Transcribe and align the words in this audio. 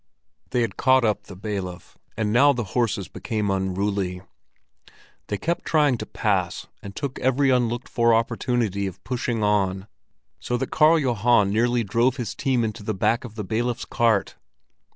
They 0.49 0.61
had 0.61 0.77
caught 0.77 1.05
up 1.05 1.25
the 1.25 1.35
bailiff, 1.35 1.95
and 2.17 2.33
now 2.33 2.53
the 2.53 2.63
horses 2.73 3.07
became 3.07 3.51
unruly. 3.51 4.23
They 5.27 5.37
kept 5.37 5.63
trying 5.63 5.99
to 5.99 6.07
pass 6.07 6.65
and 6.81 6.95
took 6.95 7.19
every 7.19 7.51
unlooked 7.51 7.87
for 7.87 8.11
opportunity 8.11 8.87
of 8.87 9.03
pushing 9.03 9.43
on, 9.43 9.85
so 10.39 10.57
that 10.57 10.71
Karl 10.71 10.97
Johan 10.97 11.51
nearly 11.51 11.83
drove 11.83 12.17
his 12.17 12.33
team 12.33 12.63
into 12.63 12.81
the 12.81 12.95
back 12.95 13.23
of 13.25 13.35
the 13.35 13.43
bailiff's 13.43 13.85
cart. 13.85 14.37